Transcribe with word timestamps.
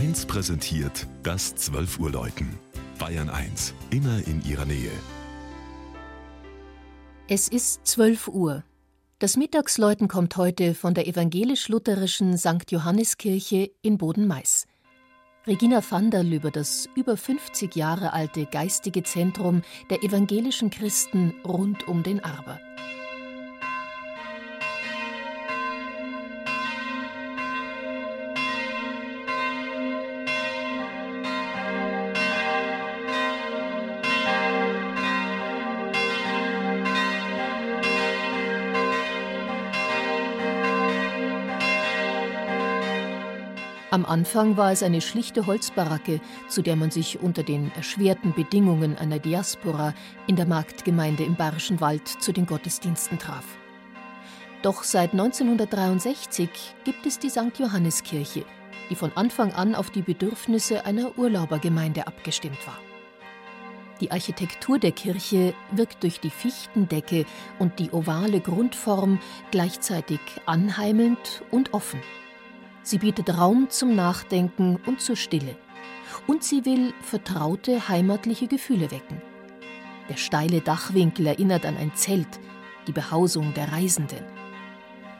1 0.00 0.24
präsentiert 0.24 1.06
das 1.22 1.54
12 1.56 1.98
Uhr 1.98 2.10
Läuten. 2.10 2.58
Bayern 2.98 3.28
1, 3.28 3.74
immer 3.90 4.26
in 4.26 4.42
ihrer 4.48 4.64
Nähe. 4.64 4.90
Es 7.28 7.48
ist 7.48 7.86
12 7.86 8.28
Uhr. 8.28 8.64
Das 9.18 9.36
Mittagsläuten 9.36 10.08
kommt 10.08 10.38
heute 10.38 10.74
von 10.74 10.94
der 10.94 11.06
evangelisch-lutherischen 11.06 12.38
St. 12.38 12.70
Johanneskirche 12.70 13.72
in 13.82 13.98
Boden-Mais. 13.98 14.66
Regina 15.46 15.82
Vanderl 15.86 16.32
über 16.32 16.50
das 16.50 16.88
über 16.94 17.18
50 17.18 17.76
Jahre 17.76 18.14
alte 18.14 18.46
geistige 18.46 19.02
Zentrum 19.02 19.60
der 19.90 20.02
evangelischen 20.02 20.70
Christen 20.70 21.34
rund 21.44 21.86
um 21.88 22.02
den 22.02 22.24
Arber. 22.24 22.58
Am 43.92 44.06
Anfang 44.06 44.56
war 44.56 44.70
es 44.70 44.84
eine 44.84 45.00
schlichte 45.00 45.46
Holzbaracke, 45.46 46.20
zu 46.46 46.62
der 46.62 46.76
man 46.76 46.92
sich 46.92 47.18
unter 47.20 47.42
den 47.42 47.72
erschwerten 47.74 48.32
Bedingungen 48.32 48.96
einer 48.96 49.18
Diaspora 49.18 49.94
in 50.28 50.36
der 50.36 50.46
Marktgemeinde 50.46 51.24
im 51.24 51.34
Bayerischen 51.34 51.80
Wald 51.80 52.06
zu 52.06 52.30
den 52.30 52.46
Gottesdiensten 52.46 53.18
traf. 53.18 53.44
Doch 54.62 54.84
seit 54.84 55.10
1963 55.10 56.48
gibt 56.84 57.04
es 57.04 57.18
die 57.18 57.30
St. 57.30 57.58
Johanneskirche, 57.58 58.44
die 58.90 58.94
von 58.94 59.10
Anfang 59.16 59.52
an 59.54 59.74
auf 59.74 59.90
die 59.90 60.02
Bedürfnisse 60.02 60.86
einer 60.86 61.18
Urlaubergemeinde 61.18 62.06
abgestimmt 62.06 62.64
war. 62.68 62.78
Die 64.00 64.12
Architektur 64.12 64.78
der 64.78 64.92
Kirche 64.92 65.52
wirkt 65.72 66.04
durch 66.04 66.20
die 66.20 66.30
Fichtendecke 66.30 67.26
und 67.58 67.80
die 67.80 67.90
ovale 67.90 68.40
Grundform 68.40 69.18
gleichzeitig 69.50 70.20
anheimelnd 70.46 71.42
und 71.50 71.74
offen. 71.74 72.00
Sie 72.90 72.98
bietet 72.98 73.38
Raum 73.38 73.70
zum 73.70 73.94
Nachdenken 73.94 74.76
und 74.84 75.00
zur 75.00 75.14
Stille. 75.14 75.54
Und 76.26 76.42
sie 76.42 76.64
will 76.64 76.92
vertraute 77.02 77.88
heimatliche 77.88 78.48
Gefühle 78.48 78.90
wecken. 78.90 79.22
Der 80.08 80.16
steile 80.16 80.60
Dachwinkel 80.60 81.28
erinnert 81.28 81.64
an 81.66 81.76
ein 81.76 81.94
Zelt, 81.94 82.40
die 82.88 82.92
Behausung 82.92 83.54
der 83.54 83.70
Reisenden. 83.70 84.24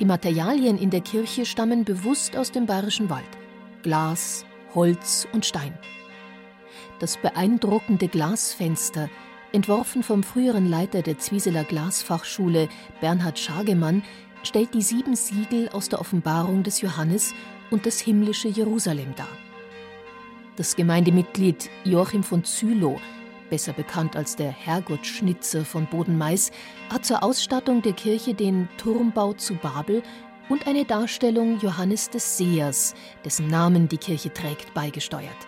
Die 0.00 0.06
Materialien 0.06 0.78
in 0.78 0.88
der 0.88 1.02
Kirche 1.02 1.44
stammen 1.44 1.84
bewusst 1.84 2.38
aus 2.38 2.50
dem 2.52 2.64
bayerischen 2.64 3.10
Wald. 3.10 3.28
Glas, 3.82 4.46
Holz 4.74 5.28
und 5.34 5.44
Stein. 5.44 5.78
Das 7.00 7.18
beeindruckende 7.18 8.08
Glasfenster, 8.08 9.10
entworfen 9.52 10.02
vom 10.02 10.22
früheren 10.22 10.66
Leiter 10.66 11.02
der 11.02 11.18
Zwieseler 11.18 11.64
Glasfachschule 11.64 12.68
Bernhard 13.02 13.38
Schagemann, 13.38 14.02
stellt 14.42 14.74
die 14.74 14.82
sieben 14.82 15.16
Siegel 15.16 15.68
aus 15.70 15.88
der 15.88 16.00
Offenbarung 16.00 16.62
des 16.62 16.80
Johannes 16.80 17.34
und 17.70 17.86
das 17.86 18.00
himmlische 18.00 18.48
Jerusalem 18.48 19.14
dar. 19.16 19.28
Das 20.56 20.74
Gemeindemitglied 20.74 21.70
Joachim 21.84 22.22
von 22.22 22.44
Zülow, 22.44 23.00
besser 23.50 23.72
bekannt 23.72 24.16
als 24.16 24.36
der 24.36 24.50
Herrgottschnitzer 24.50 25.64
von 25.64 25.86
Bodenmais, 25.86 26.50
hat 26.90 27.04
zur 27.04 27.22
Ausstattung 27.22 27.82
der 27.82 27.92
Kirche 27.92 28.34
den 28.34 28.68
Turmbau 28.76 29.34
zu 29.34 29.54
Babel 29.54 30.02
und 30.48 30.66
eine 30.66 30.84
Darstellung 30.84 31.60
Johannes 31.60 32.10
des 32.10 32.36
Sehers, 32.36 32.94
dessen 33.24 33.48
Namen 33.48 33.88
die 33.88 33.98
Kirche 33.98 34.32
trägt, 34.32 34.74
beigesteuert. 34.74 35.46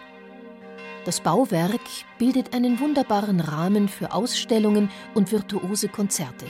Das 1.05 1.21
Bauwerk 1.21 1.81
bildet 2.19 2.55
einen 2.55 2.79
wunderbaren 2.79 3.41
Rahmen 3.41 3.89
für 3.89 4.13
Ausstellungen 4.13 4.91
und 5.15 5.33
virtuose 5.33 5.89
Konzerte, 5.89 6.47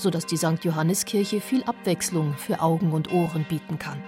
sodass 0.00 0.26
die 0.26 0.36
St. 0.36 0.62
Johanneskirche 0.64 1.40
viel 1.40 1.62
Abwechslung 1.64 2.34
für 2.34 2.60
Augen 2.60 2.92
und 2.92 3.12
Ohren 3.12 3.44
bieten 3.44 3.78
kann. 3.78 4.02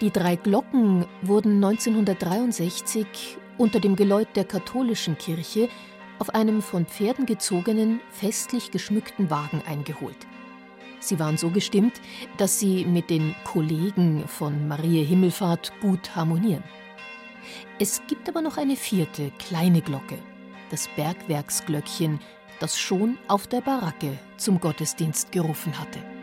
Die 0.00 0.10
drei 0.10 0.36
Glocken 0.36 1.06
wurden 1.22 1.64
1963 1.64 3.38
unter 3.58 3.80
dem 3.80 3.96
Geläut 3.96 4.28
der 4.34 4.44
katholischen 4.44 5.16
Kirche 5.16 5.68
auf 6.18 6.34
einem 6.34 6.62
von 6.62 6.86
Pferden 6.86 7.26
gezogenen, 7.26 8.00
festlich 8.10 8.70
geschmückten 8.70 9.30
Wagen 9.30 9.62
eingeholt. 9.66 10.16
Sie 11.00 11.18
waren 11.18 11.36
so 11.36 11.50
gestimmt, 11.50 12.00
dass 12.38 12.58
sie 12.58 12.84
mit 12.84 13.10
den 13.10 13.34
Kollegen 13.44 14.26
von 14.26 14.68
Marie 14.68 15.04
Himmelfahrt 15.04 15.72
gut 15.80 16.16
harmonieren. 16.16 16.64
Es 17.78 18.02
gibt 18.06 18.28
aber 18.28 18.40
noch 18.40 18.56
eine 18.56 18.76
vierte, 18.76 19.30
kleine 19.38 19.82
Glocke, 19.82 20.18
das 20.70 20.88
Bergwerksglöckchen, 20.96 22.20
das 22.60 22.78
schon 22.78 23.18
auf 23.28 23.46
der 23.46 23.60
Baracke 23.60 24.18
zum 24.36 24.60
Gottesdienst 24.60 25.32
gerufen 25.32 25.78
hatte. 25.78 26.13